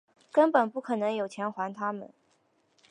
[0.31, 2.09] 根本不可能有钱还他们